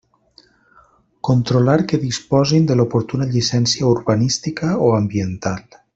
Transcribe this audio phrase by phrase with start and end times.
[1.27, 5.63] Controlar que disposin de l'oportuna llicència urbanística o ambiental.